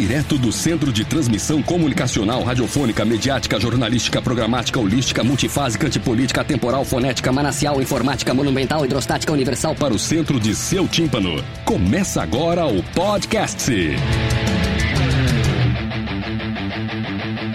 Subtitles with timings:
[0.00, 7.30] Direto do Centro de Transmissão Comunicacional, Radiofônica, Mediática, Jornalística, Programática, Holística, Multifásica, Antipolítica, Temporal, Fonética,
[7.30, 11.44] Manacial, Informática, Monumental, Hidrostática, Universal para o centro de seu tímpano.
[11.66, 13.70] Começa agora o podcast.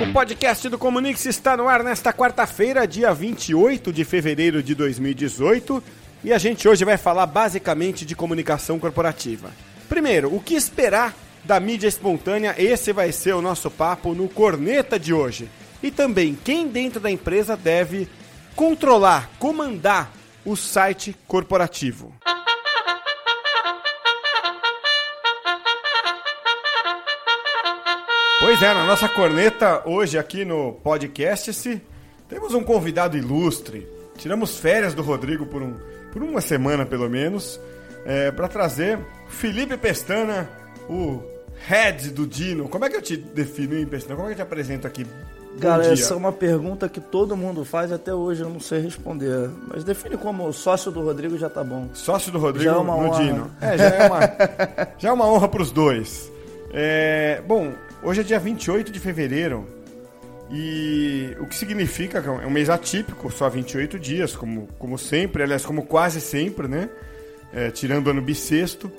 [0.08, 5.84] O podcast do Comunix está no ar nesta quarta-feira, dia 28 de fevereiro de 2018,
[6.24, 9.50] e a gente hoje vai falar basicamente de comunicação corporativa.
[9.90, 12.56] Primeiro, o que esperar da mídia espontânea?
[12.58, 15.50] Esse vai ser o nosso papo no Corneta de hoje.
[15.82, 18.08] E também quem dentro da empresa deve
[18.56, 20.12] controlar, comandar
[20.44, 22.14] o site corporativo.
[28.40, 31.82] Pois é, na nossa corneta hoje aqui no podcast se
[32.30, 33.88] temos um convidado ilustre.
[34.18, 35.78] Tiramos férias do Rodrigo por, um,
[36.12, 37.60] por uma semana pelo menos,
[38.06, 40.50] é, para trazer Felipe Pestana,
[40.88, 41.35] o
[41.68, 42.68] head do Dino.
[42.70, 44.16] Como é que eu te defino, hein, Pestana?
[44.16, 45.04] Como é que eu te apresento aqui?
[45.04, 45.94] Bom Cara, dia.
[45.94, 49.50] essa é uma pergunta que todo mundo faz até hoje, eu não sei responder.
[49.68, 51.90] Mas define como sócio do Rodrigo já tá bom.
[51.94, 53.24] Sócio do Rodrigo Já é uma no honra.
[53.24, 53.52] Dino.
[53.62, 54.20] É, já é uma,
[54.98, 56.30] já é uma honra pros dois.
[56.74, 57.72] É, bom,
[58.04, 59.66] hoje é dia 28 de fevereiro.
[60.52, 65.42] E o que significa que é um mês atípico, só 28 dias, como, como sempre,
[65.42, 66.90] aliás, como quase sempre, né?
[67.54, 68.92] É, tirando o ano bissexto.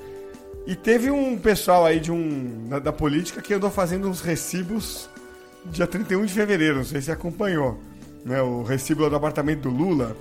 [0.66, 5.08] E teve um pessoal aí de um, da, da política que andou fazendo uns recibos
[5.66, 7.80] dia 31 de fevereiro, não sei se acompanhou.
[8.24, 8.42] Né?
[8.42, 10.16] O recibo do apartamento do Lula,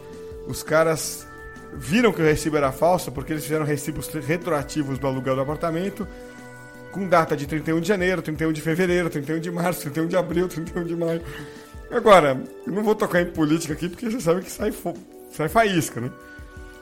[0.47, 1.27] os caras
[1.73, 6.07] viram que o recibo era falso porque eles fizeram recibos retroativos do aluguel do apartamento
[6.91, 10.47] com data de 31 de janeiro, 31 de fevereiro, 31 de março, 31 de abril,
[10.49, 11.21] 31 de maio.
[11.91, 14.73] Agora, eu não vou tocar em política aqui porque você sabe que sai,
[15.31, 16.11] sai faísca, né?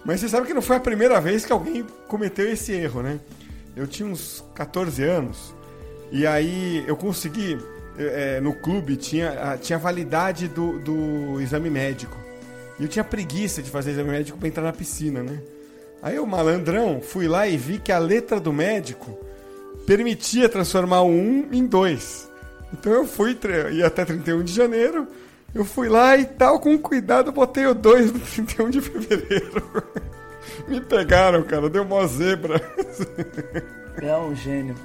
[0.05, 3.19] Mas você sabe que não foi a primeira vez que alguém cometeu esse erro, né?
[3.75, 5.53] Eu tinha uns 14 anos
[6.11, 7.57] e aí eu consegui,
[7.97, 12.17] eh, no clube tinha, tinha validade do, do exame médico.
[12.79, 15.39] E eu tinha preguiça de fazer exame médico para entrar na piscina, né?
[16.01, 19.17] Aí eu, malandrão, fui lá e vi que a letra do médico
[19.87, 22.29] permitia transformar o 1 em 2.
[22.73, 23.37] Então eu fui,
[23.71, 25.07] ia até 31 de janeiro,
[25.53, 29.83] eu fui lá e tal, com cuidado, botei o 2 no 31 de fevereiro.
[30.67, 32.61] Me pegaram, cara, deu mó zebra.
[34.01, 34.75] É um gênio.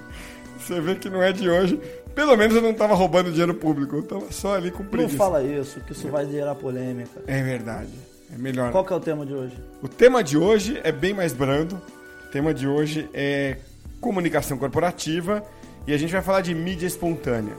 [0.59, 1.81] Você vê que não é de hoje.
[2.15, 5.17] Pelo menos eu não tava roubando dinheiro público, eu tava só ali com Não preguiça.
[5.17, 7.21] fala isso, que isso vai gerar polêmica.
[7.27, 7.93] É verdade,
[8.35, 8.73] é melhor.
[8.73, 9.57] Qual que é o tema de hoje?
[9.81, 11.81] O tema de hoje é bem mais brando.
[12.27, 13.59] O tema de hoje é
[14.01, 15.43] comunicação corporativa
[15.87, 17.55] e a gente vai falar de mídia espontânea.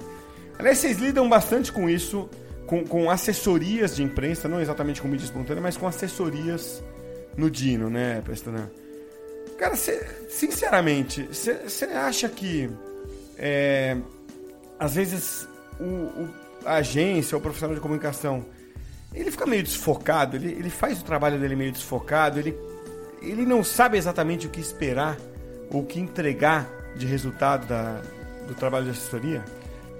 [0.59, 2.29] Aliás, vocês lidam bastante com isso,
[2.67, 6.83] com, com assessorias de imprensa, não exatamente com mídia espontânea, mas com assessorias
[7.39, 8.71] no Dino, né, Pestana?
[9.57, 12.69] Cara, cê- sinceramente, você acha que
[13.37, 13.97] é,
[14.79, 15.47] às vezes
[15.79, 16.29] o, o-
[16.65, 18.45] a agência ou o profissional de comunicação
[19.13, 22.55] ele fica meio desfocado, ele, ele faz o trabalho dele meio desfocado, ele,
[23.21, 25.17] ele não sabe exatamente o que esperar
[25.71, 28.01] ou o que entregar de resultado da,
[28.47, 29.43] do trabalho de assessoria?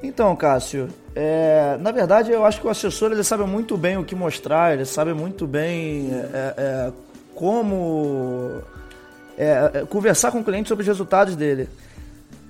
[0.03, 4.03] Então, Cássio, é, na verdade eu acho que o assessor ele sabe muito bem o
[4.05, 6.91] que mostrar, ele sabe muito bem é, é,
[7.39, 8.61] como
[9.37, 11.69] é, é, conversar com o cliente sobre os resultados dele.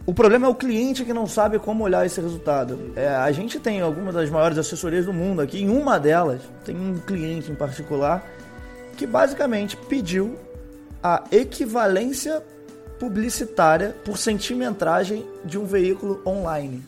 [0.03, 2.91] O problema é o cliente que não sabe como olhar esse resultado.
[2.95, 5.61] É, a gente tem algumas das maiores assessorias do mundo aqui.
[5.61, 8.25] Em uma delas, tem um cliente em particular
[8.97, 10.35] que basicamente pediu
[11.03, 12.41] a equivalência
[12.99, 16.83] publicitária por centimetragem de um veículo online.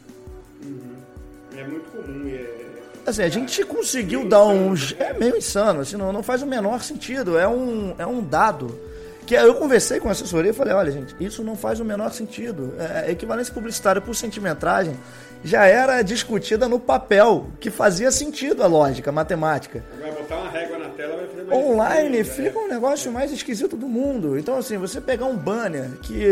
[1.56, 2.28] É muito comum.
[2.28, 2.61] É...
[3.06, 4.95] Assim, a gente conseguiu dar uns.
[5.00, 7.38] É meio insano, assim, não, não faz o menor sentido.
[7.38, 8.78] É um, é um dado.
[9.25, 12.12] Que eu conversei com a assessoria e falei, olha, gente, isso não faz o menor
[12.12, 12.74] sentido.
[12.77, 14.98] É, a equivalência publicitária por centimetragem
[15.44, 19.83] já era discutida no papel, que fazia sentido a lógica, a matemática.
[20.00, 23.31] Vai botar uma régua na tela vai fazer mais Online sentido, fica um negócio mais
[23.31, 24.38] esquisito do mundo.
[24.38, 26.25] Então, assim, você pegar um banner que.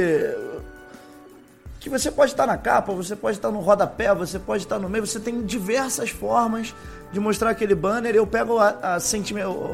[1.89, 4.87] Que você pode estar na capa, você pode estar no rodapé, você pode estar no
[4.87, 6.73] meio, você tem diversas formas
[7.11, 8.15] de mostrar aquele banner.
[8.15, 8.99] Eu pego a, a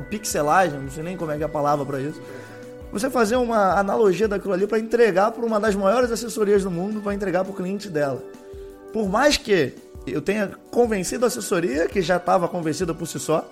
[0.09, 2.21] pixelagem, não sei nem como é que é a palavra para isso.
[2.91, 7.01] Você fazer uma analogia daquilo ali para entregar para uma das maiores assessorias do mundo,
[7.01, 8.23] para entregar para o cliente dela.
[8.93, 9.73] Por mais que
[10.07, 13.49] eu tenha convencido a assessoria, que já estava convencida por si só,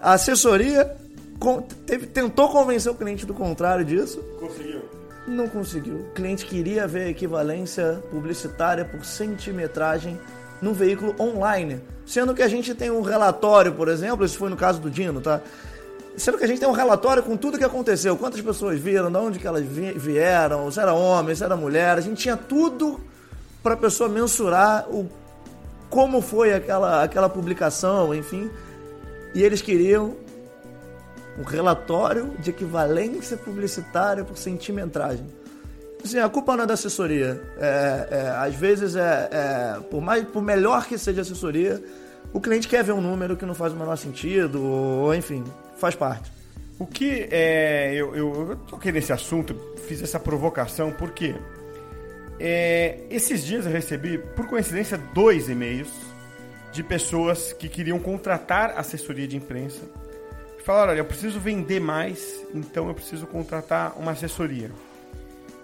[0.00, 0.96] a assessoria
[2.14, 4.18] tentou convencer o cliente do contrário disso.
[4.40, 4.80] Conseguiu.
[5.26, 5.96] Não conseguiu.
[5.96, 10.18] O cliente queria ver equivalência publicitária por centimetragem
[10.60, 11.80] num veículo online.
[12.06, 15.20] Sendo que a gente tem um relatório, por exemplo, isso foi no caso do Dino,
[15.20, 15.40] tá?
[16.16, 19.16] Sendo que a gente tem um relatório com tudo que aconteceu, quantas pessoas viram, de
[19.16, 23.00] onde que elas vieram, se era homem, se era mulher, a gente tinha tudo
[23.62, 25.08] para a pessoa mensurar o
[25.88, 28.50] como foi aquela, aquela publicação, enfim.
[29.34, 30.16] E eles queriam
[31.38, 35.26] um relatório de equivalência publicitária por centimetragem.
[36.04, 37.40] Assim, a culpa não é da assessoria.
[37.58, 41.82] É, é, às vezes, é, é, por, mais, por melhor que seja a assessoria,
[42.32, 45.42] o cliente quer ver um número que não faz o menor sentido, ou enfim,
[45.78, 46.30] faz parte.
[46.78, 47.94] O que é.
[47.94, 49.56] Eu, eu, eu toquei nesse assunto,
[49.88, 51.34] fiz essa provocação, porque
[52.38, 55.90] é, esses dias eu recebi, por coincidência, dois e-mails
[56.72, 59.82] de pessoas que queriam contratar assessoria de imprensa.
[60.64, 64.70] Falaram: olha, eu preciso vender mais, então eu preciso contratar uma assessoria.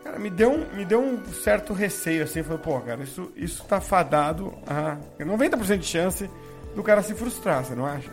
[0.05, 2.43] Cara, me deu um, me deu um certo receio assim.
[2.43, 6.31] Falei, pô, cara, isso, isso tá fadado a 90% de chance
[6.75, 8.11] do cara se frustrar, você não acha?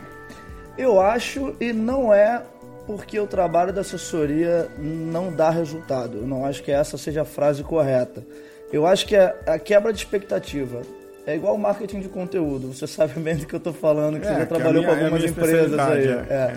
[0.76, 2.42] Eu acho, e não é
[2.86, 6.18] porque o trabalho da assessoria não dá resultado.
[6.18, 8.24] Eu não acho que essa seja a frase correta.
[8.72, 10.82] Eu acho que a, a quebra de expectativa
[11.26, 12.72] é igual o marketing de conteúdo.
[12.72, 15.04] Você sabe bem do que eu estou falando, que é, você já trabalhou minha, com
[15.04, 16.08] algumas empresas aí.
[16.08, 16.56] É.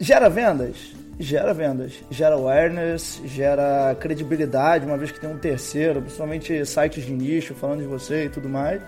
[0.00, 0.04] é.
[0.04, 0.94] Gera vendas?
[1.18, 1.92] Gera vendas.
[2.10, 7.80] Gera awareness, gera credibilidade, uma vez que tem um terceiro, principalmente sites de nicho falando
[7.80, 8.80] de você e tudo mais.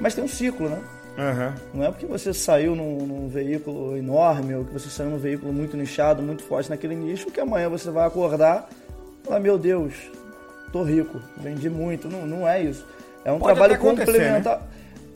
[0.00, 0.78] Mas tem um ciclo, né?
[1.18, 1.52] Uhum.
[1.74, 5.52] Não é porque você saiu num, num, veículo enorme ou que você saiu num veículo
[5.52, 8.68] muito nichado, muito forte naquele nicho, que amanhã você vai acordar
[9.20, 9.94] e falar, meu Deus,
[10.72, 12.08] tô rico, vendi muito.
[12.08, 12.86] Não, não é isso.
[13.24, 14.58] É um Pode trabalho complementar.
[14.58, 14.66] Né?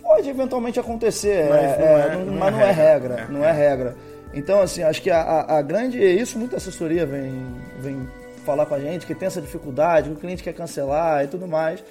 [0.02, 3.14] Pode eventualmente acontecer, mas, é, não, é, é, não, mas não, é, regra.
[3.14, 3.32] É.
[3.32, 3.96] Não é regra.
[4.34, 5.98] Então, assim, acho que a, a, a grande.
[5.98, 7.32] Isso muita assessoria vem,
[7.78, 8.08] vem
[8.44, 11.46] falar com a gente, que tem essa dificuldade, que o cliente quer cancelar e tudo
[11.46, 11.82] mais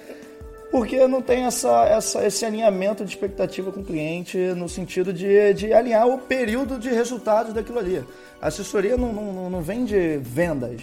[0.72, 5.52] porque não tem essa, essa, esse alinhamento de expectativa com o cliente no sentido de,
[5.52, 8.02] de alinhar o período de resultados daquilo ali.
[8.40, 10.80] A assessoria não, não, não vem de vendas.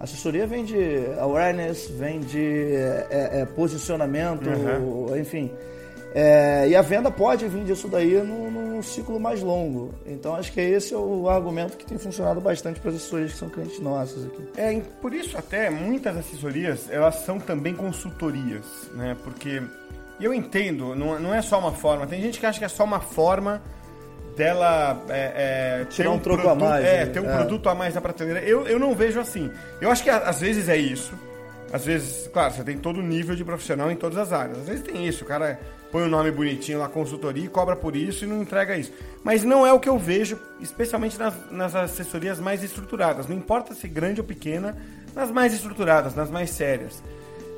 [0.00, 0.76] A assessoria vem de
[1.20, 2.74] awareness, vem de
[3.08, 5.16] é, é, posicionamento, uhum.
[5.16, 5.52] enfim.
[6.14, 9.94] É, e a venda pode vir disso daí num, num, ciclo mais longo.
[10.06, 13.38] Então acho que esse é o argumento que tem funcionado bastante para as assessorias que
[13.38, 14.48] são clientes nossos aqui.
[14.56, 18.64] É, por isso até muitas assessorias elas são também consultorias,
[18.94, 19.16] né?
[19.22, 19.62] Porque
[20.20, 22.06] eu entendo, não, não é só uma forma.
[22.06, 23.62] Tem gente que acha que é só uma forma
[24.36, 26.84] dela é, é, ter um, um troco produto, a mais.
[26.84, 27.36] É, ter um é.
[27.36, 28.40] produto a mais na prateleira.
[28.40, 29.50] Eu, eu não vejo assim.
[29.80, 31.12] Eu acho que às vezes é isso.
[31.72, 34.58] Às vezes, claro, você tem todo o nível de profissional em todas as áreas.
[34.58, 35.60] Às vezes tem isso, o cara
[35.90, 38.92] põe um nome bonitinho lá, consultoria, e cobra por isso e não entrega isso.
[39.24, 43.26] Mas não é o que eu vejo, especialmente nas, nas assessorias mais estruturadas.
[43.26, 44.76] Não importa se grande ou pequena,
[45.14, 47.02] nas mais estruturadas, nas mais sérias.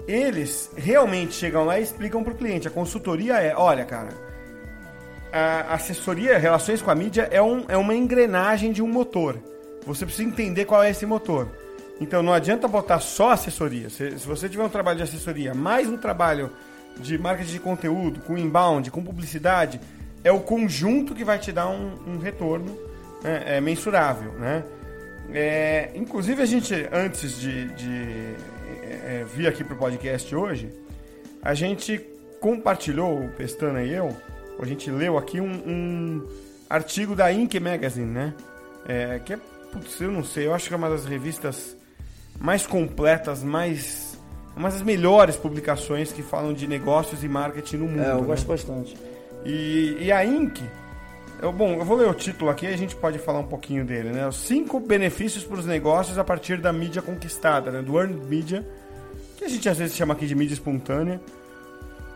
[0.08, 2.67] Eles realmente chegam lá e explicam para o cliente.
[2.67, 4.11] A consultoria é, olha, cara,
[5.32, 9.38] a assessoria, relações com a mídia é, um, é uma engrenagem de um motor.
[9.87, 11.49] Você precisa entender qual é esse motor.
[12.00, 13.88] Então não adianta botar só assessoria.
[13.88, 16.50] Se, se você tiver um trabalho de assessoria, mais um trabalho
[17.00, 19.81] de marketing de conteúdo, com inbound, com publicidade,
[20.25, 22.77] é o conjunto que vai te dar um, um retorno
[23.23, 24.65] né, é, mensurável, né?
[25.33, 28.37] É, inclusive a gente, antes de, de
[28.83, 30.70] é, é vir aqui para o podcast hoje,
[31.43, 31.99] a gente
[32.41, 34.15] compartilhou, o Pestana e eu,
[34.61, 36.29] a gente leu aqui um, um
[36.69, 37.58] artigo da Inc.
[37.58, 38.34] Magazine, né?
[38.87, 39.39] É, que é,
[39.72, 41.77] putz, eu não sei, eu acho que é uma das revistas
[42.39, 44.11] mais completas, mais
[44.56, 48.03] uma das melhores publicações que falam de negócios e marketing no mundo.
[48.03, 48.27] É, eu né?
[48.27, 48.97] gosto bastante.
[49.44, 50.63] E, e a Inc.
[51.41, 53.85] Eu, bom, eu vou ler o título aqui e a gente pode falar um pouquinho
[53.85, 54.27] dele, né?
[54.29, 57.82] Os cinco benefícios para os negócios a partir da mídia conquistada, né?
[57.82, 58.65] Do earned media,
[59.37, 61.21] que a gente às vezes chama aqui de mídia espontânea.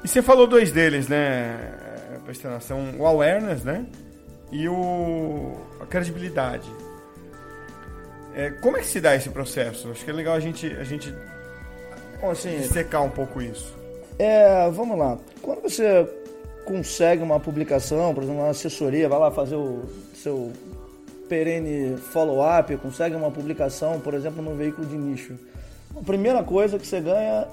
[0.05, 1.59] E você falou dois deles, né?
[2.61, 3.87] São o awareness, né?
[4.53, 6.71] E o a credibilidade.
[8.33, 9.91] É, como é que se dá esse processo?
[9.91, 11.13] Acho que é legal a gente, a gente
[12.23, 13.75] assim, secar um pouco isso.
[14.19, 15.19] É, vamos lá.
[15.43, 16.09] Quando você
[16.65, 19.83] consegue uma publicação, por exemplo, uma assessoria, vai lá fazer o
[20.15, 20.53] seu
[21.29, 25.35] perene follow-up, consegue uma publicação, por exemplo, num veículo de nicho.
[25.97, 27.47] A primeira coisa que você ganha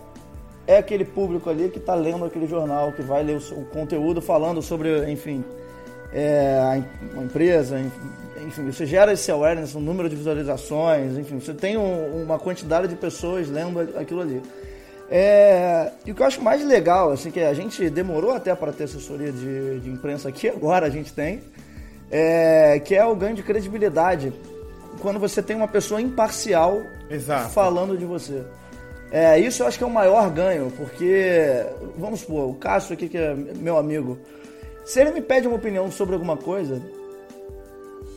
[0.65, 4.21] é aquele público ali que está lendo aquele jornal, que vai ler o, o conteúdo
[4.21, 5.43] falando sobre, enfim,
[6.13, 7.79] é, a, a, empresa,
[8.45, 12.87] enfim, você gera esse awareness, um número de visualizações, enfim, você tem um, uma quantidade
[12.87, 14.41] de pessoas lendo aquilo ali.
[15.09, 18.71] É, e o que eu acho mais legal, assim, que a gente demorou até para
[18.71, 21.41] ter assessoria de, de imprensa aqui, agora a gente tem,
[22.11, 24.31] é, que é o ganho de credibilidade
[25.01, 27.49] quando você tem uma pessoa imparcial Exato.
[27.49, 28.43] falando de você.
[29.11, 31.65] É, isso eu acho que é o maior ganho, porque,
[31.97, 34.17] vamos supor, o Cássio aqui, que é meu amigo,
[34.85, 36.81] se ele me pede uma opinião sobre alguma coisa,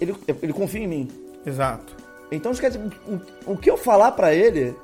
[0.00, 1.08] ele, ele confia em mim.
[1.44, 1.94] Exato.
[2.30, 2.82] Então, isso quer dizer,
[3.46, 4.74] o, o que eu falar pra ele,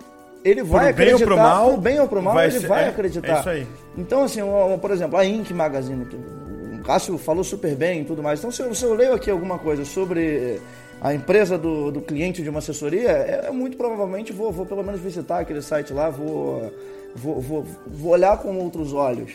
[0.45, 1.27] ele vai bem ou acreditar.
[1.27, 3.37] pro mal, pro bem ou pro mal, vai ele ser- vai é, acreditar.
[3.37, 3.67] é isso aí.
[3.97, 4.41] Então, assim,
[4.81, 5.51] por exemplo, a Inc.
[5.53, 8.39] Magazine, que o Cássio falou super bem e tudo mais.
[8.39, 10.61] Então, se eu, se eu leio aqui alguma coisa sobre
[11.01, 14.85] a empresa do, do cliente de uma assessoria, é, é muito provavelmente vou, vou pelo
[14.85, 16.73] menos visitar aquele site lá, vou,
[17.17, 19.33] vou, vou, vou olhar com outros olhos.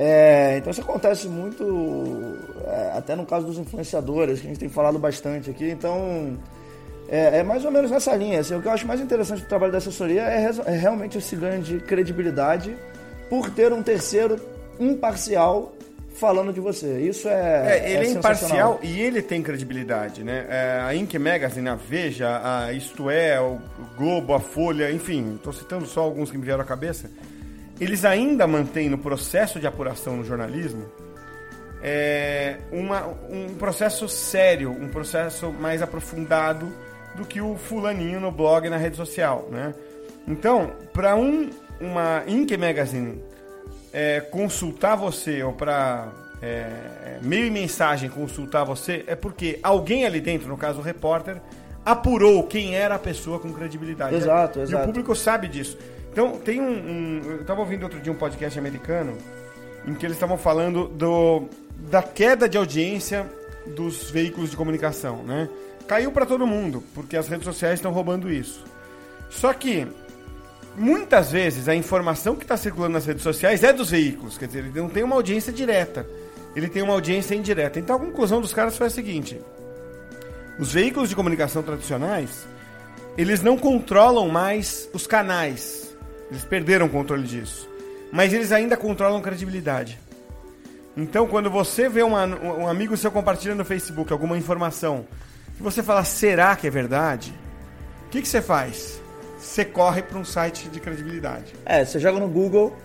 [0.00, 4.68] É, então isso acontece muito, é, até no caso dos influenciadores, que a gente tem
[4.68, 5.68] falado bastante aqui.
[5.68, 6.38] Então,
[7.08, 8.38] é, é mais ou menos nessa linha.
[8.38, 11.34] Assim, o que eu acho mais interessante do trabalho da assessoria é, é realmente esse
[11.34, 12.76] ganho de credibilidade
[13.28, 14.36] por ter um terceiro
[14.78, 15.74] imparcial
[16.14, 17.00] falando de você.
[17.00, 17.78] Isso é.
[17.78, 18.74] É, ele é, sensacional.
[18.74, 20.46] imparcial e ele tem credibilidade, né?
[20.48, 21.12] É, a Inc.
[21.18, 23.58] Magazine, a Veja, a Isto É, o
[23.96, 27.10] Globo, a Folha, enfim, estou citando só alguns que me vieram à cabeça.
[27.80, 30.84] Eles ainda mantêm no processo de apuração no jornalismo
[31.80, 36.72] é, uma- um processo sério, um processo mais aprofundado
[37.14, 39.72] do que o fulaninho no blog na rede social, né?
[40.26, 42.50] Então, para um, uma Inc.
[42.56, 43.22] Magazine
[43.92, 46.08] é, consultar você ou para
[47.22, 51.36] meio e mensagem consultar você é porque alguém ali dentro, no caso o repórter,
[51.84, 54.12] apurou quem era a pessoa com credibilidade.
[54.12, 54.18] né?
[54.18, 54.82] Exato, E exato.
[54.82, 55.78] o público sabe disso.
[56.12, 56.64] Então, tem um.
[56.66, 59.16] um eu estava ouvindo outro dia um podcast americano
[59.86, 61.44] em que eles estavam falando do,
[61.90, 63.26] da queda de audiência
[63.74, 65.48] dos veículos de comunicação, né?
[65.86, 68.62] Caiu para todo mundo, porque as redes sociais estão roubando isso.
[69.30, 69.86] Só que
[70.76, 74.60] muitas vezes a informação que está circulando nas redes sociais é dos veículos, quer dizer,
[74.60, 76.06] ele não tem uma audiência direta,
[76.54, 77.78] ele tem uma audiência indireta.
[77.78, 79.40] Então a conclusão dos caras foi a seguinte:
[80.58, 82.46] os veículos de comunicação tradicionais,
[83.16, 85.94] eles não controlam mais os canais,
[86.30, 87.68] eles perderam o controle disso,
[88.12, 89.98] mas eles ainda controlam credibilidade.
[90.96, 95.06] Então, quando você vê uma- um amigo seu compartilhando no Facebook alguma informação,
[95.56, 97.32] se você fala, será que é verdade?
[98.06, 99.00] O que, que você faz?
[99.38, 101.54] Você corre para um site de credibilidade.
[101.64, 102.76] É, você joga no Google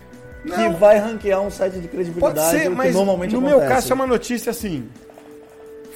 [0.44, 0.54] Não.
[0.56, 2.34] que vai ranquear um site de credibilidade.
[2.34, 3.60] Pode ser, mas normalmente no acontece.
[3.60, 4.88] meu caso é uma notícia assim: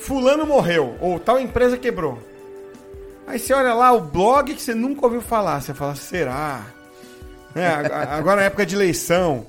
[0.01, 2.19] Fulano morreu, ou tal empresa quebrou.
[3.27, 6.63] Aí você olha lá o blog que você nunca ouviu falar, você fala, será?
[7.55, 9.47] É, agora na época de eleição,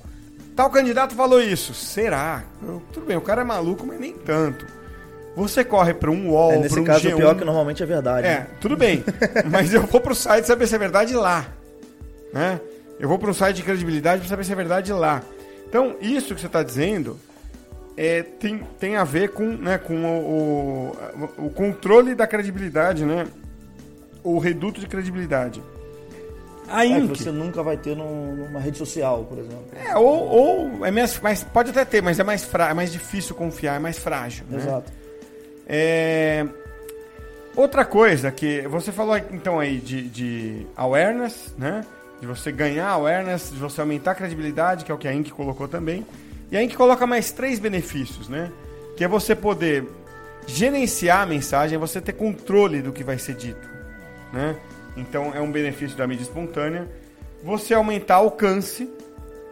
[0.56, 2.44] tal candidato falou isso, será?
[2.62, 4.66] Eu- tudo bem, o cara é maluco, mas nem tanto.
[5.36, 7.46] Você corre para um UOL, É, para nesse um caso, G1, o pior é que
[7.46, 8.28] normalmente é verdade.
[8.28, 9.04] é, tudo bem.
[9.50, 11.46] Mas eu vou pro site saber se é verdade lá.
[12.34, 12.60] Né?
[13.00, 15.22] Eu vou para um site de credibilidade para saber se é verdade lá.
[15.68, 17.18] Então, isso que você está dizendo
[18.02, 20.94] é, tem, tem a ver com, né, com o,
[21.38, 23.28] o, o controle da credibilidade, né?
[24.24, 25.62] O reduto de credibilidade.
[26.70, 27.18] A É, que Inc.
[27.18, 29.66] você nunca vai ter num- numa rede social, por exemplo.
[29.76, 32.92] É, ou, ou é mais, mais, pode até ter, mas é mais, fra, é mais
[32.92, 34.46] difícil confiar, é mais frágil.
[34.50, 34.58] né?
[34.58, 34.92] Exato.
[35.68, 36.46] É,
[37.56, 41.84] Outra coisa que você falou então aí de, de awareness, né?
[42.22, 45.30] De você ganhar awareness, de você aumentar a credibilidade, que é o que a Inc
[45.32, 46.06] colocou também.
[46.52, 48.52] E a Inc coloca mais três benefícios, né?
[48.98, 49.88] Que é você poder
[50.48, 53.68] gerenciar a mensagem, é você ter controle do que vai ser dito,
[54.34, 54.56] né?
[54.98, 56.90] Então é um benefício da mídia espontânea.
[57.44, 58.90] Você aumentar alcance.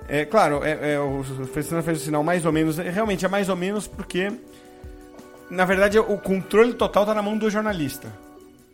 [0.09, 2.79] É claro, é, é, o Fernando fez o sinal mais ou menos.
[2.79, 4.31] é, Realmente é mais ou menos porque
[5.49, 8.11] na verdade, o controle total está na mão do jornalista.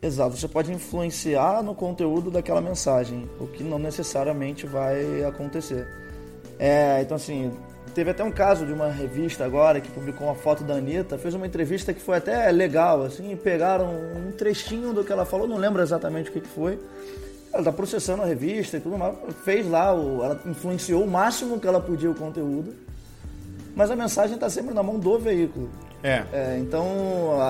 [0.01, 5.87] Exato, você pode influenciar no conteúdo daquela mensagem, o que não necessariamente vai acontecer.
[6.59, 7.51] É, então assim,
[7.93, 11.33] teve até um caso de uma revista agora que publicou uma foto da Anitta, fez
[11.33, 15.57] uma entrevista que foi até legal, assim, pegaram um trechinho do que ela falou, não
[15.57, 16.79] lembro exatamente o que que foi.
[17.53, 21.59] Ela tá processando a revista e tudo mais, fez lá, o- ela influenciou o máximo
[21.59, 22.73] que ela podia o conteúdo,
[23.75, 25.69] mas a mensagem está sempre na mão do veículo.
[26.01, 26.23] É.
[26.33, 26.85] É, então,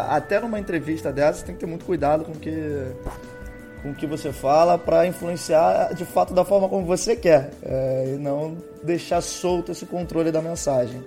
[0.09, 2.51] até numa entrevista dessa, você tem que ter muito cuidado com o que,
[3.83, 7.51] com o que você fala para influenciar de fato da forma como você quer.
[7.61, 11.03] É, e não deixar solto esse controle da mensagem.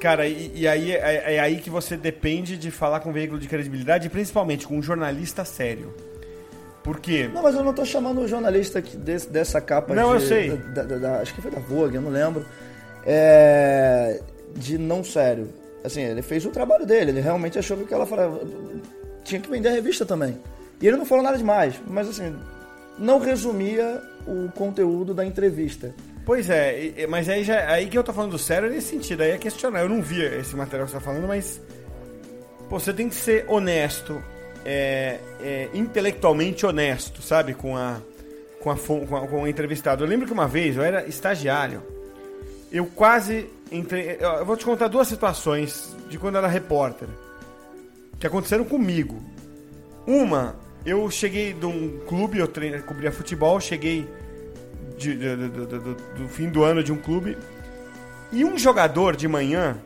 [0.00, 3.38] Cara, e, e aí é, é aí que você depende de falar com um veículo
[3.38, 5.92] de credibilidade, principalmente com um jornalista sério.
[6.82, 7.28] Porque.
[7.28, 10.50] Não, mas eu não tô chamando o jornalista desse- dessa capa Não, de- eu sei.
[10.56, 12.46] da- da- da- acho que foi da Vogue, eu não lembro.
[13.04, 14.20] É,
[14.56, 15.48] de não sério.
[15.84, 18.06] Assim, ele fez o trabalho dele, ele realmente achou que ela.
[19.24, 20.38] Tinha que vender a revista também.
[20.80, 22.34] E ele não falou nada demais, mas assim,
[22.98, 25.94] não resumia o conteúdo da entrevista.
[26.24, 29.38] Pois é, mas aí, já, aí que eu tô falando sério nesse sentido, aí é
[29.38, 29.80] questionar.
[29.80, 31.60] Eu não via esse material que você tá falando, mas.
[32.68, 34.22] Pô, você tem que ser honesto
[34.64, 37.54] é, é, intelectualmente honesto, sabe?
[37.54, 38.00] Com a,
[38.60, 40.04] com, a, com, a, com o entrevistado.
[40.04, 41.82] Eu lembro que uma vez eu era estagiário,
[42.70, 44.18] eu quase entrei.
[44.20, 47.08] Eu vou te contar duas situações de quando eu era repórter
[48.18, 49.20] que aconteceram comigo.
[50.06, 54.08] Uma, eu cheguei de um clube, eu treino, cobria futebol, cheguei
[54.96, 55.76] de, de, de,
[56.16, 57.36] do fim do ano de um clube
[58.32, 59.78] e um jogador de manhã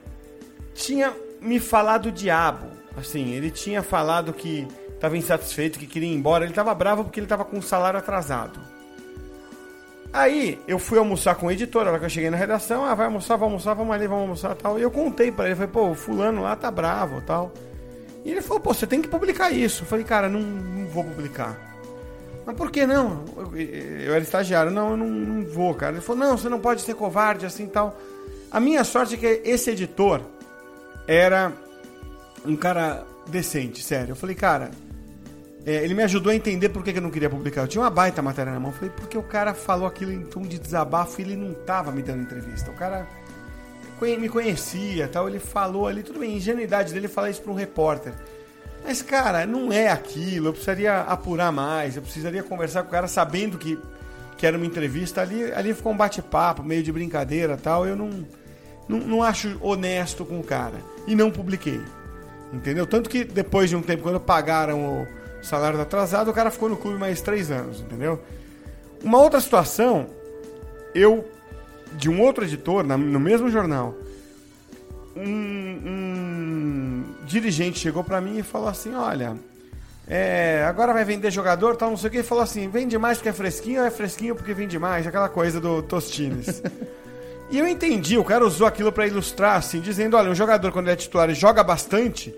[0.75, 2.67] tinha me falado o diabo.
[2.97, 6.45] Assim, ele tinha falado que estava insatisfeito, que queria ir embora.
[6.45, 8.61] Ele estava bravo porque ele estava com o salário atrasado.
[10.13, 12.95] Aí eu fui almoçar com o editor, a hora que eu cheguei na redação, ah,
[12.95, 14.79] vai almoçar, vai almoçar, vamos ali, vamos almoçar tal.
[14.79, 17.53] E eu contei para ele, falei, pô, o fulano lá tá bravo tal.
[18.25, 19.83] E ele falou, pô, você tem que publicar isso.
[19.83, 21.59] Eu falei, cara, não, não vou publicar.
[22.47, 23.25] Mas por que não?
[23.37, 25.93] Eu, eu era estagiário, não, eu não, não, vou, cara.
[25.93, 27.99] Ele falou, não, você não pode ser covarde assim tal.
[28.51, 30.21] A minha sorte é que esse editor
[31.07, 31.53] era
[32.45, 34.13] um cara decente, sério.
[34.13, 34.71] Eu falei, cara,
[35.67, 37.63] é, ele me ajudou a entender por que, que eu não queria publicar.
[37.63, 38.71] Eu tinha uma baita matéria na mão.
[38.71, 41.91] Eu falei, porque o cara falou aquilo em tom de desabafo e ele não tava
[41.91, 42.71] me dando entrevista.
[42.71, 43.07] O cara
[44.01, 45.29] me conhecia tal.
[45.29, 48.13] Ele falou ali, tudo bem, ingenuidade dele falar isso para um repórter.
[48.85, 50.49] Mas, cara, não é aquilo.
[50.49, 51.97] Eu precisaria apurar mais.
[51.97, 53.79] Eu precisaria conversar com o cara sabendo que,
[54.37, 55.23] que era uma entrevista.
[55.23, 57.87] Ali, ali ficou um bate-papo, meio de brincadeira tal.
[57.87, 58.11] Eu não,
[58.89, 60.77] não, não acho honesto com o cara.
[61.07, 61.81] E não publiquei.
[62.53, 62.87] Entendeu?
[62.87, 65.07] Tanto que depois de um tempo, quando pagaram o
[65.43, 68.21] salário atrasado, o cara ficou no clube mais três anos, entendeu?
[69.03, 70.07] Uma outra situação,
[70.95, 71.29] eu,
[71.93, 73.95] de um outro editor, na, no mesmo jornal,
[75.17, 79.37] um, um dirigente chegou para mim e falou assim: Olha,
[80.07, 82.19] é, agora vai vender jogador, tal, não sei o que.
[82.19, 85.07] E falou assim: vende mais porque é fresquinho ou é fresquinho porque vende mais?
[85.07, 86.63] Aquela coisa do Tostines.
[87.51, 90.87] e eu entendi, o cara usou aquilo para ilustrar, assim, dizendo: olha, um jogador, quando
[90.87, 92.35] ele é titular e joga bastante,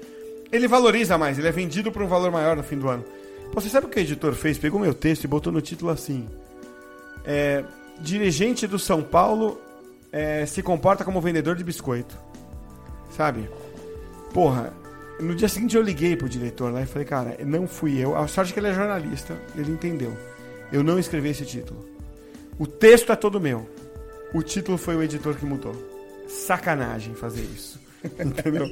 [0.53, 3.05] ele valoriza mais, ele é vendido por um valor maior no fim do ano.
[3.53, 4.59] Pô, você sabe o que o editor fez?
[4.59, 6.29] Pegou meu texto e botou no título assim:
[7.25, 7.65] é,
[8.01, 9.61] Dirigente do São Paulo
[10.13, 12.17] é, se comporta como vendedor de biscoito.
[13.11, 13.49] Sabe?
[14.33, 14.73] Porra,
[15.21, 18.17] no dia seguinte eu liguei pro diretor lá e falei, cara, não fui eu.
[18.17, 20.17] A sorte é que ele é jornalista, ele entendeu.
[20.73, 21.87] Eu não escrevi esse título.
[22.59, 23.69] O texto é todo meu.
[24.35, 25.75] O título foi o editor que mudou.
[26.27, 27.81] Sacanagem fazer isso.
[28.19, 28.71] Entendeu?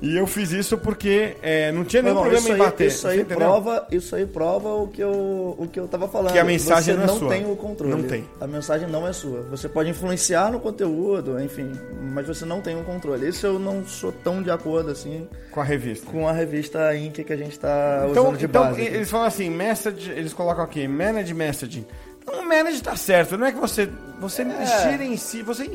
[0.00, 2.88] E eu fiz isso porque é, não tinha nenhum não, problema em bater.
[2.88, 6.32] Isso aí, prova, isso aí prova o que eu, o que eu tava falando.
[6.32, 7.28] Que a mensagem você não, não é sua.
[7.30, 7.94] tem o controle.
[7.94, 8.24] Não tem.
[8.38, 9.40] A mensagem não é sua.
[9.44, 11.72] Você pode influenciar no conteúdo, enfim,
[12.12, 13.26] mas você não tem o controle.
[13.26, 15.26] Isso eu não sou tão de acordo assim.
[15.50, 16.10] Com a revista.
[16.10, 18.82] Com a revista Inc que a gente está então, usando de então, base.
[18.82, 21.86] Eles falam assim, message, eles colocam aqui, manage messaging.
[22.22, 23.88] Então, o manage tá certo, não é que você,
[24.20, 25.04] você é.
[25.04, 25.70] em si, você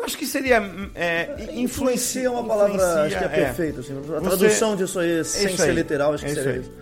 [0.00, 0.62] Acho que seria.
[0.94, 3.30] É, influencia é uma palavra acho que é, é.
[3.30, 3.80] perfeita.
[3.80, 6.72] Assim, a tradução disso aí, sem isso ser aí, literal, acho que é seria isso.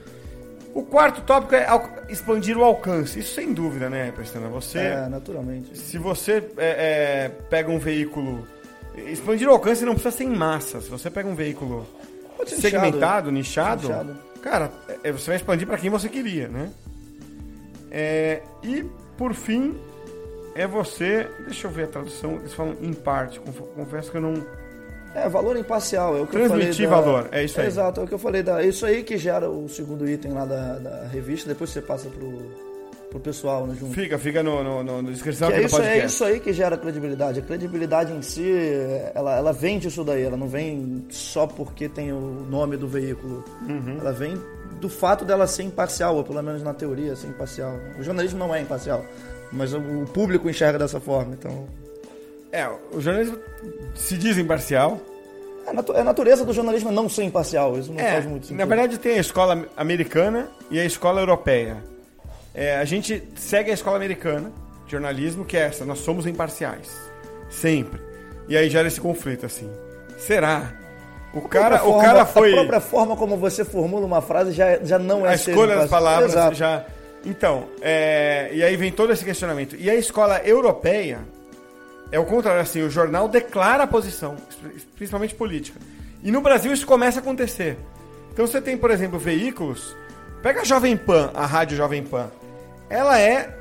[0.75, 1.67] O quarto tópico é
[2.11, 3.19] expandir o alcance.
[3.19, 4.49] Isso sem dúvida, né, Prestana?
[4.49, 4.79] Você.
[4.79, 5.77] É, naturalmente.
[5.77, 8.47] Se você é, é, pega um veículo.
[8.95, 10.81] Expandir o alcance não precisa ser em massa.
[10.81, 11.87] Se você pega um veículo
[12.47, 14.71] segmentado, nichado, nichado, cara,
[15.03, 16.71] é, você vai expandir para quem você queria, né?
[18.63, 18.85] e,
[19.17, 19.75] por fim,
[20.57, 21.29] é você.
[21.45, 22.37] Deixa eu ver a tradução.
[22.37, 23.41] Eles falam em parte.
[23.75, 24.35] Confesso que eu não.
[25.15, 26.17] É, valor imparcial.
[26.17, 27.11] É o que Transmitir eu falei da...
[27.13, 27.67] valor, é isso aí.
[27.67, 28.43] exato, é o que eu falei.
[28.43, 28.63] Da...
[28.63, 31.49] Isso aí que gera o segundo item lá da, da revista.
[31.49, 32.53] Depois você passa pro,
[33.11, 33.95] pro pessoal, né, junto.
[33.95, 37.41] Fica, fica no, no, no, na descrição é isso, É isso aí que gera credibilidade.
[37.41, 38.53] A credibilidade em si,
[39.15, 40.23] ela, ela vem disso daí.
[40.23, 43.43] Ela não vem só porque tem o nome do veículo.
[43.67, 43.97] Uhum.
[43.99, 44.37] Ela vem
[44.81, 47.79] do fato dela ser imparcial, ou pelo menos na teoria ser imparcial.
[47.99, 49.05] O jornalismo não é imparcial.
[49.53, 49.81] Mas o
[50.13, 51.67] público enxerga dessa forma, então.
[52.53, 53.39] É, o jornalismo
[53.95, 55.01] se diz imparcial.
[55.67, 58.59] É a natureza do jornalismo é não ser imparcial, isso não é, faz muito sentido.
[58.59, 61.83] Na verdade, tem a escola americana e a escola europeia.
[62.55, 64.53] É, a gente segue a escola americana
[64.85, 66.97] de jornalismo, que é essa, nós somos imparciais.
[67.51, 68.01] Sempre.
[68.49, 69.69] E aí gera esse conflito, assim.
[70.17, 70.73] Será?
[71.35, 72.53] O cara, forma, o cara foi.
[72.53, 75.91] A própria forma como você formula uma frase já, já não é A escolha das
[75.91, 76.55] palavras Exato.
[76.55, 76.87] já
[77.27, 79.77] então, é, e aí vem todo esse questionamento.
[79.77, 81.21] E a escola europeia
[82.13, 84.37] é o contrário, assim, o jornal declara a posição,
[84.95, 85.81] principalmente política.
[86.23, 87.77] E no Brasil isso começa a acontecer.
[88.33, 89.97] Então você tem, por exemplo, veículos.
[90.43, 92.31] Pega a Jovem Pan, a rádio Jovem Pan.
[92.89, 93.53] Ela é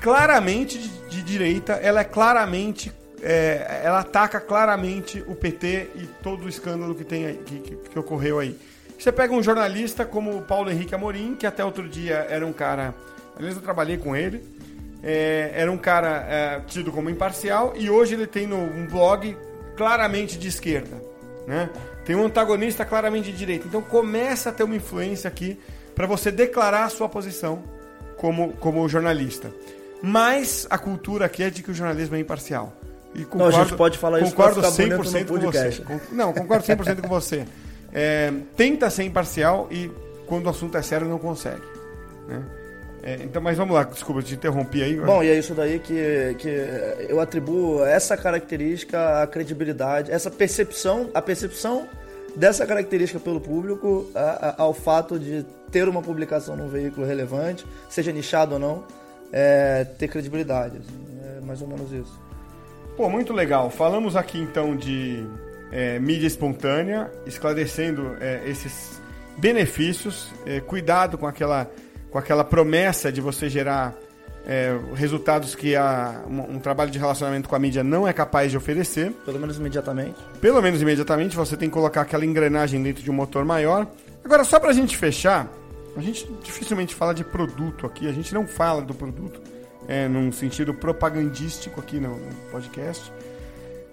[0.00, 2.90] claramente de, de direita, ela é claramente.
[3.22, 7.76] É, ela ataca claramente o PT e todo o escândalo que, tem aí, que, que,
[7.76, 8.58] que ocorreu aí.
[9.02, 12.52] Você pega um jornalista como o Paulo Henrique Amorim, que até outro dia era um
[12.52, 12.94] cara
[13.40, 14.44] Aliás, eu trabalhei com ele.
[15.02, 19.34] É, era um cara é, tido como imparcial e hoje ele tem no, um blog
[19.74, 21.02] claramente de esquerda.
[21.46, 21.70] Né?
[22.04, 23.66] Tem um antagonista claramente de direita.
[23.66, 25.58] Então começa a ter uma influência aqui
[25.94, 27.62] para você declarar a sua posição
[28.18, 29.50] como, como jornalista.
[30.02, 32.74] Mas a cultura aqui é de que o jornalismo é imparcial.
[33.14, 35.82] E concordo, não, a gente pode falar isso concordo 100% com você.
[36.12, 37.46] Não, concordo 100% com você.
[37.92, 39.90] É, tenta ser imparcial e
[40.26, 41.62] quando o assunto é sério não consegue.
[42.28, 42.44] Né?
[43.02, 44.96] É, então, mas vamos lá, desculpa, te interrompi aí.
[44.96, 46.48] Bom, e é isso daí que, que
[47.08, 51.88] eu atribuo essa característica à credibilidade, essa percepção, a percepção
[52.36, 57.66] dessa característica pelo público a, a, ao fato de ter uma publicação num veículo relevante,
[57.88, 58.84] seja nichado ou não,
[59.32, 60.76] é, ter credibilidade.
[60.78, 62.20] Assim, é mais ou menos isso.
[62.96, 63.70] Pô, muito legal.
[63.70, 65.24] Falamos aqui então de
[65.70, 69.00] é, mídia espontânea, esclarecendo é, esses
[69.36, 71.70] benefícios, é, cuidado com aquela,
[72.10, 73.94] com aquela promessa de você gerar
[74.46, 78.50] é, resultados que a, um, um, trabalho de relacionamento com a mídia não é capaz
[78.50, 79.12] de oferecer.
[79.24, 80.16] Pelo menos imediatamente.
[80.40, 83.86] Pelo menos imediatamente, você tem que colocar aquela engrenagem dentro de um motor maior.
[84.24, 85.48] Agora, só para a gente fechar,
[85.96, 89.40] a gente dificilmente fala de produto aqui, a gente não fala do produto
[89.88, 93.12] é, num sentido propagandístico aqui no, no podcast.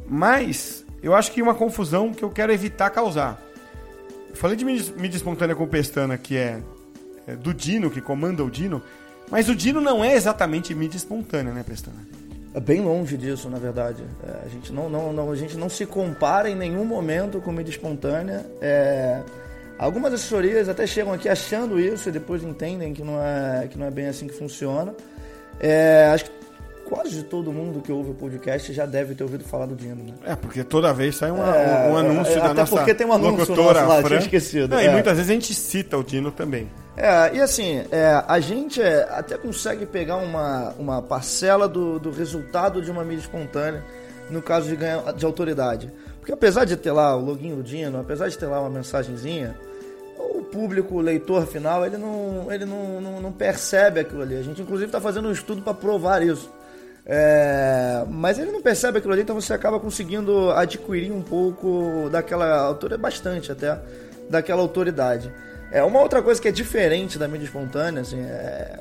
[0.08, 3.42] Mas eu acho que uma confusão que eu quero evitar causar.
[4.30, 6.62] Eu falei de mídia, espontânea com o Pestana, que é,
[7.28, 8.82] é, do Dino, que comanda o Dino,
[9.30, 11.98] mas o Dino não é exatamente mídia espontânea, né, Pestana?
[12.54, 14.04] É bem longe disso, na verdade.
[14.24, 17.52] É, a, gente não, não, não, a gente não se compara em nenhum momento com
[17.52, 18.46] mídia espontânea.
[18.60, 19.22] É,
[19.78, 23.86] algumas assessorias até chegam aqui achando isso e depois entendem que não é, que não
[23.86, 24.96] é bem assim que funciona.
[25.60, 26.32] É, acho que
[26.88, 30.13] quase todo mundo que ouve o podcast já deve ter ouvido falar do Dino, né?
[30.26, 33.06] É, porque toda vez sai uma, é, um anúncio é, da até nossa porque tem
[33.06, 34.17] um anúncio locutora nosso lá, Fran.
[34.17, 34.69] esquecido.
[34.69, 34.86] Não, é.
[34.86, 36.69] E muitas vezes a gente cita o Dino também.
[36.95, 42.10] É, e assim, é, a gente é, até consegue pegar uma, uma parcela do, do
[42.10, 43.84] resultado de uma mídia espontânea
[44.30, 45.91] no caso de ganhar de autoridade.
[46.19, 49.56] Porque apesar de ter lá o login do Dino, apesar de ter lá uma mensagenzinha,
[50.17, 54.36] o público, o leitor final, ele não, ele não, não, não percebe aquilo ali.
[54.36, 56.52] A gente, inclusive, está fazendo um estudo para provar isso.
[57.10, 62.60] É, mas ele não percebe aquilo ali, então você acaba conseguindo adquirir um pouco daquela
[62.60, 63.80] autoridade, bastante até,
[64.30, 65.32] daquela autoridade.
[65.72, 68.80] É, uma outra coisa que é diferente da mídia espontânea, assim, é,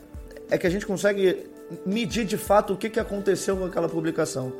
[0.50, 1.46] é que a gente consegue
[1.84, 4.52] medir de fato o que, que aconteceu com aquela publicação.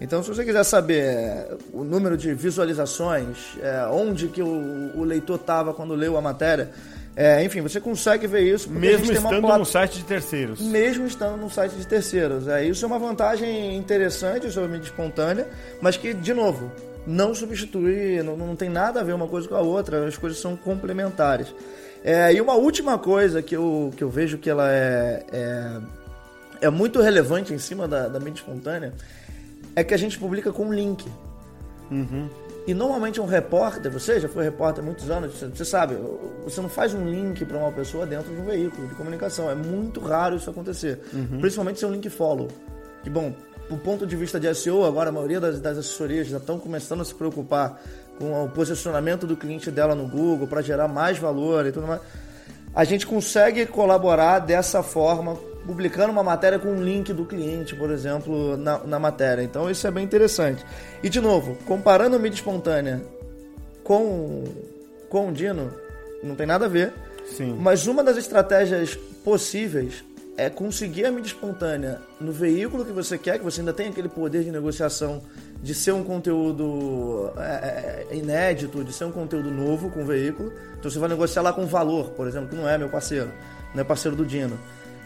[0.00, 5.04] Então, se você quiser saber é, o número de visualizações, é, onde que o, o
[5.04, 6.70] leitor estava quando leu a matéria,
[7.14, 8.70] é, enfim, você consegue ver isso.
[8.70, 10.60] Mesmo estando no site de terceiros.
[10.60, 12.48] Mesmo estando no site de terceiros.
[12.48, 15.46] É, isso é uma vantagem interessante sobre a mídia espontânea,
[15.80, 16.72] mas que, de novo,
[17.06, 20.38] não substitui, não, não tem nada a ver uma coisa com a outra, as coisas
[20.38, 21.54] são complementares.
[22.02, 25.80] É, e uma última coisa que eu, que eu vejo que ela é, é,
[26.62, 28.92] é muito relevante em cima da, da mídia espontânea
[29.76, 31.06] é que a gente publica com link.
[31.90, 32.28] Uhum.
[32.66, 35.96] E normalmente um repórter, você já foi repórter há muitos anos, você sabe,
[36.44, 39.50] você não faz um link para uma pessoa dentro de um veículo de comunicação.
[39.50, 41.00] É muito raro isso acontecer.
[41.12, 41.40] Uhum.
[41.40, 42.48] Principalmente se é um link follow.
[43.02, 43.34] Que bom,
[43.68, 47.00] do ponto de vista de SEO, agora a maioria das, das assessorias já estão começando
[47.00, 47.80] a se preocupar
[48.18, 52.00] com o posicionamento do cliente dela no Google para gerar mais valor e tudo mais.
[52.74, 57.90] A gente consegue colaborar dessa forma publicando uma matéria com um link do cliente, por
[57.90, 59.42] exemplo, na, na matéria.
[59.42, 60.64] Então isso é bem interessante.
[61.02, 63.02] E de novo, comparando a mídia espontânea
[63.84, 64.44] com,
[65.08, 65.72] com o Dino,
[66.22, 66.92] não tem nada a ver.
[67.26, 67.56] Sim.
[67.58, 70.04] Mas uma das estratégias possíveis
[70.36, 74.08] é conseguir a mídia espontânea no veículo que você quer, que você ainda tem aquele
[74.08, 75.22] poder de negociação
[75.62, 80.52] de ser um conteúdo é, é inédito, de ser um conteúdo novo com o veículo.
[80.78, 83.30] Então você vai negociar lá com valor, por exemplo, que não é meu parceiro,
[83.74, 84.58] não é parceiro do Dino.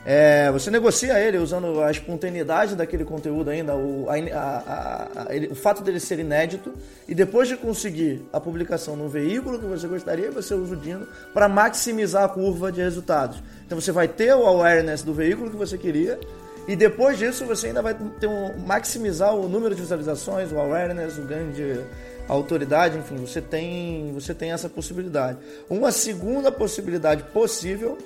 [0.09, 5.49] É, você negocia ele usando a espontaneidade daquele conteúdo ainda, o, a, a, a, ele,
[5.49, 6.73] o fato dele ser inédito,
[7.09, 11.09] e depois de conseguir a publicação no veículo que você gostaria, você usa o Dino
[11.35, 13.43] para maximizar a curva de resultados.
[13.67, 16.21] Então você vai ter o awareness do veículo que você queria,
[16.69, 21.19] e depois disso você ainda vai ter um, maximizar o número de visualizações, o awareness,
[21.19, 21.81] o ganho de
[22.29, 25.39] autoridade, enfim, você tem, você tem essa possibilidade.
[25.69, 27.99] Uma segunda possibilidade possível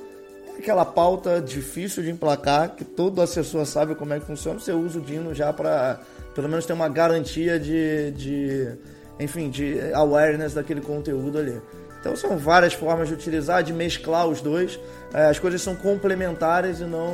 [0.59, 4.99] aquela pauta difícil de emplacar, que todo assessor sabe como é que funciona, você usa
[4.99, 6.01] o Dino já para
[6.35, 8.73] pelo menos ter uma garantia de, de,
[9.19, 11.61] enfim, de awareness daquele conteúdo ali.
[12.01, 14.81] Então são várias formas de utilizar, de mesclar os dois.
[15.13, 17.09] É, as coisas são complementares e não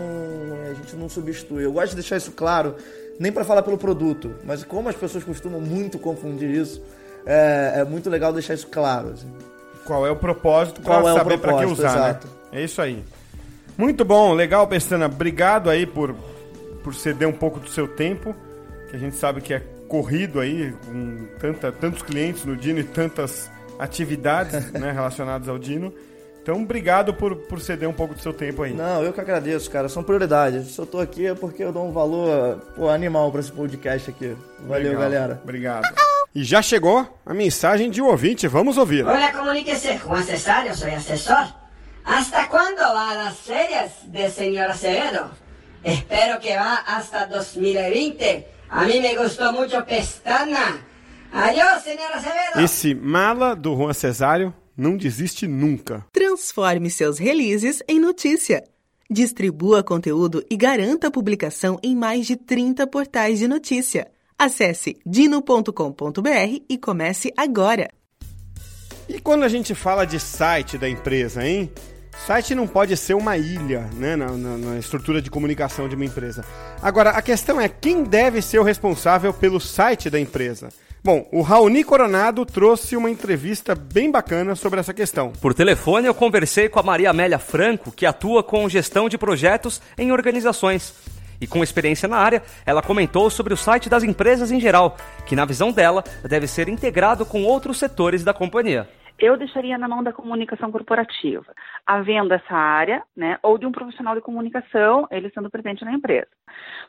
[0.71, 1.65] a gente não substitui.
[1.65, 2.77] Eu gosto de deixar isso claro,
[3.19, 6.81] nem para falar pelo produto, mas como as pessoas costumam muito confundir isso,
[7.25, 9.11] é, é muito legal deixar isso claro.
[9.11, 9.27] Assim.
[9.85, 11.95] Qual é o propósito para é saber para que usar, né?
[11.95, 12.27] exato.
[12.27, 12.61] né?
[12.61, 13.03] É isso aí.
[13.77, 15.07] Muito bom, legal, Pestana.
[15.07, 16.15] Obrigado aí por,
[16.83, 18.35] por ceder um pouco do seu tempo,
[18.91, 22.85] que a gente sabe que é corrido aí, com tanta, tantos clientes no Dino e
[22.85, 25.93] tantas atividades né, relacionadas ao Dino.
[26.43, 28.73] Então, obrigado por, por ceder um pouco do seu tempo aí.
[28.73, 29.89] Não, eu que agradeço, cara.
[29.89, 30.69] São prioridades.
[30.69, 34.11] Se eu tô aqui é porque eu dou um valor pô, animal pra esse podcast
[34.11, 34.37] aqui.
[34.61, 35.03] Valeu, Legal.
[35.03, 35.41] galera.
[35.43, 35.89] Obrigado.
[36.33, 39.05] E já chegou a mensagem de um ouvinte, vamos ouvir.
[39.05, 41.66] Hola, comuníquese, Juan Cesario, soy asesor.
[42.07, 45.29] ¿Hasta cuándo va las ferias de señor Acevedo?
[45.83, 48.47] Espero que va hasta 2020.
[48.71, 50.87] A mí me gustó mucho Pestana.
[51.33, 52.61] Adiós, señor Acevedo.
[52.61, 56.07] Esse mala do Juan Cesário não desiste nunca.
[56.13, 58.63] Transforme seus releases em notícia.
[59.11, 64.09] Distribua conteúdo e garanta a publicação em mais de 30 portais de notícia.
[64.39, 67.89] Acesse dino.com.br e comece agora.
[69.09, 71.71] E quando a gente fala de site da empresa, hein?
[72.25, 76.05] Site não pode ser uma ilha, né, na, na- na estrutura de comunicação de uma
[76.05, 76.45] empresa.
[76.83, 80.71] Agora, a questão é quem deve ser o responsável pelo site da empresa.
[81.05, 85.31] Bom, o Raoni Coronado trouxe uma entrevista bem bacana sobre essa questão.
[85.41, 89.81] Por telefone, eu conversei com a Maria Amélia Franco, que atua com gestão de projetos
[89.97, 90.95] em organizações.
[91.41, 95.37] E com experiência na área, ela comentou sobre o site das empresas em geral, que
[95.37, 98.89] na visão dela deve ser integrado com outros setores da companhia.
[99.19, 101.55] Eu deixaria na mão da comunicação corporativa,
[101.87, 106.29] havendo essa área, né, ou de um profissional de comunicação, ele sendo presente na empresa.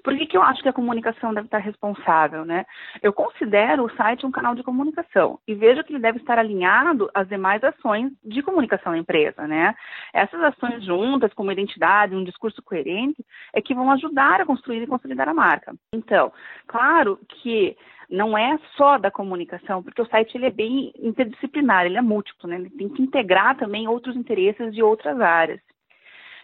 [0.04, 2.66] Por que, que eu acho que a comunicação deve estar responsável, né?
[3.02, 7.10] Eu considero o site um canal de comunicação e vejo que ele deve estar alinhado
[7.14, 9.76] às demais ações de comunicação da empresa, né?
[10.14, 14.88] Essas ações juntas, como identidade, um discurso coerente, é que vão ajudar a construir e
[14.88, 15.76] consolidar a marca.
[15.92, 16.32] Então,
[16.68, 17.76] claro que
[18.10, 22.50] não é só da comunicação, porque o site ele é bem interdisciplinar, ele é múltiplo,
[22.50, 22.56] né?
[22.56, 25.60] Ele tem que integrar também outros interesses de outras áreas.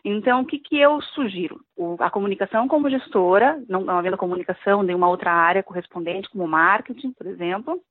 [0.05, 1.61] Então, o que, que eu sugiro?
[1.77, 6.45] O- a comunicação como gestora, não, não havendo comunicação de uma outra área correspondente, como
[6.47, 7.81] marketing, por exemplo,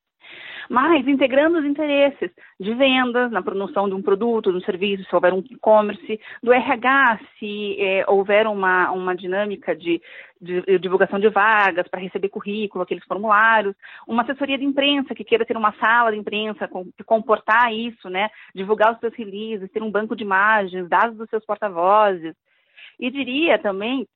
[0.68, 5.14] mas integrando os interesses de vendas, na promoção de um produto, de um serviço, se
[5.14, 10.00] houver um e-commerce, do RH, se eh, houver uma, uma dinâmica de,
[10.40, 13.74] de divulgação de vagas para receber currículo, aqueles formulários,
[14.06, 18.08] uma assessoria de imprensa que queira ter uma sala de imprensa, com, que comportar isso,
[18.08, 22.34] né, divulgar os seus releases, ter um banco de imagens, dados dos seus porta-vozes.
[22.98, 24.06] E diria também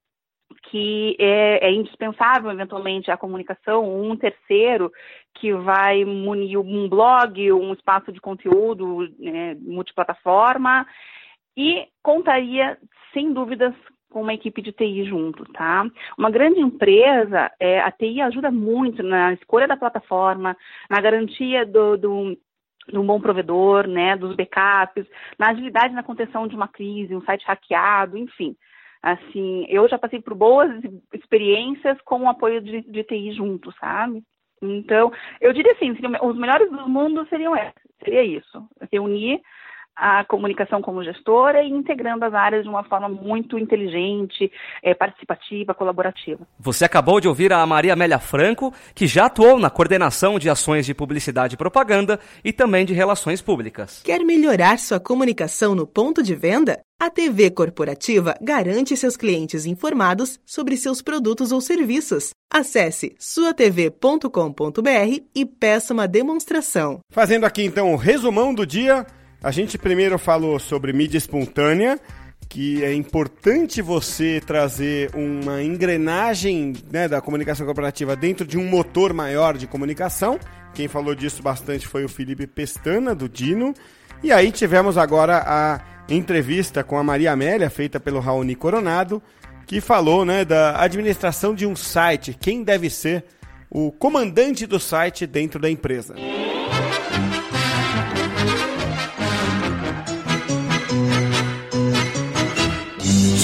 [0.65, 4.91] que é, é indispensável, eventualmente, a comunicação, um terceiro
[5.35, 10.87] que vai munir um blog, um espaço de conteúdo né, multiplataforma
[11.57, 12.79] e contaria,
[13.13, 13.75] sem dúvidas,
[14.11, 15.85] com uma equipe de TI junto, tá?
[16.17, 20.57] Uma grande empresa, é, a TI ajuda muito na escolha da plataforma,
[20.89, 22.39] na garantia do, do
[22.89, 25.07] de um bom provedor, né, dos backups,
[25.39, 28.57] na agilidade na contenção de uma crise, um site hackeado, enfim.
[29.07, 30.69] Assim, eu já passei por boas
[31.15, 34.21] experiências com o apoio de, de TI junto, sabe?
[34.61, 35.93] Então, eu diria assim,
[36.23, 39.41] os melhores do mundo seriam esses, seria isso, reunir
[39.97, 45.73] a comunicação como gestora e integrando as áreas de uma forma muito inteligente, eh, participativa,
[45.73, 46.47] colaborativa.
[46.59, 50.85] Você acabou de ouvir a Maria Amélia Franco, que já atuou na coordenação de ações
[50.85, 54.03] de publicidade e propaganda e também de relações públicas.
[54.05, 56.81] Quer melhorar sua comunicação no ponto de venda?
[56.99, 62.31] A TV Corporativa garante seus clientes informados sobre seus produtos ou serviços.
[62.51, 64.31] Acesse suatv.com.br
[65.35, 67.01] e peça uma demonstração.
[67.11, 69.07] Fazendo aqui então o resumão do dia,
[69.43, 71.99] a gente primeiro falou sobre mídia espontânea,
[72.49, 79.13] que é importante você trazer uma engrenagem né, da comunicação corporativa dentro de um motor
[79.13, 80.39] maior de comunicação.
[80.75, 83.75] Quem falou disso bastante foi o Felipe Pestana, do Dino.
[84.23, 89.23] E aí tivemos agora a entrevista com a Maria Amélia, feita pelo Raoni Coronado,
[89.67, 93.25] que falou né, da administração de um site, quem deve ser
[93.69, 96.15] o comandante do site dentro da empresa.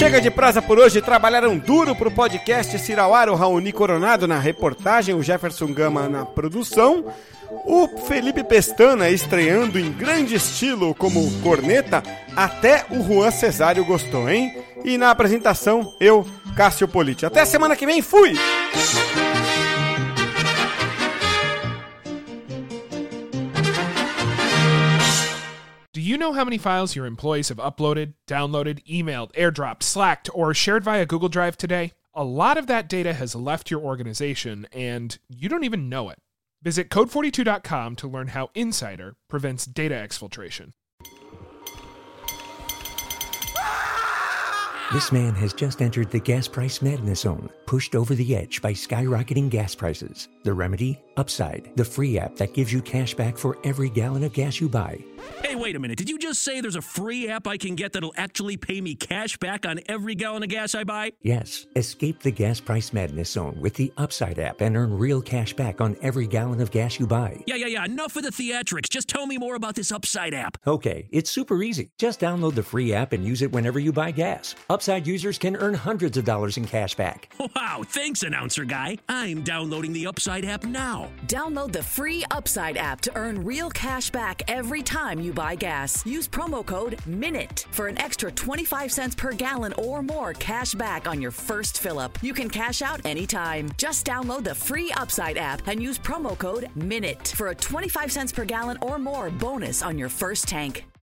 [0.03, 5.15] Chega de prosa por hoje, trabalharam duro pro podcast Cirauar, o Raoni Coronado na reportagem,
[5.15, 7.05] o Jefferson Gama na produção,
[7.49, 12.03] o Felipe Pestana estreando em grande estilo como corneta,
[12.35, 14.53] até o Juan Cesário gostou, hein?
[14.83, 17.25] E na apresentação, eu, Cássio Politi.
[17.25, 18.33] Até semana que vem, fui!
[26.13, 30.83] You know how many files your employees have uploaded, downloaded, emailed, airdropped, slacked, or shared
[30.83, 31.93] via Google Drive today?
[32.13, 36.19] A lot of that data has left your organization and you don't even know it.
[36.61, 40.73] Visit code42.com to learn how Insider prevents data exfiltration.
[44.93, 48.73] This man has just entered the gas price madness zone, pushed over the edge by
[48.73, 50.27] skyrocketing gas prices.
[50.43, 51.01] The remedy?
[51.17, 54.67] Upside, the free app that gives you cash back for every gallon of gas you
[54.69, 54.97] buy.
[55.41, 55.97] Hey, wait a minute.
[55.97, 58.95] Did you just say there's a free app I can get that'll actually pay me
[58.95, 61.11] cash back on every gallon of gas I buy?
[61.21, 65.53] Yes, escape the gas price madness zone with the Upside app and earn real cash
[65.53, 67.41] back on every gallon of gas you buy.
[67.47, 67.85] Yeah, yeah, yeah.
[67.85, 68.89] Enough of the theatrics.
[68.89, 70.57] Just tell me more about this Upside app.
[70.67, 71.91] Okay, it's super easy.
[71.97, 74.55] Just download the free app and use it whenever you buy gas.
[74.69, 77.31] Upside users can earn hundreds of dollars in cash back.
[77.55, 78.97] Wow, thanks, announcer guy.
[79.07, 80.63] I'm downloading the Upside app
[81.03, 81.11] now.
[81.27, 86.05] Download the free Upside app to earn real cash back every time you buy gas.
[86.05, 91.07] Use promo code MINUTE for an extra 25 cents per gallon or more cash back
[91.07, 92.17] on your first fill up.
[92.21, 93.71] You can cash out anytime.
[93.77, 98.31] Just download the free Upside app and use promo code MINUTE for a 25 cents
[98.31, 100.85] per gallon or more bonus on your first tank.